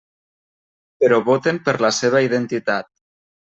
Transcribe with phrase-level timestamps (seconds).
[1.03, 2.93] Però voten per la seva identitat.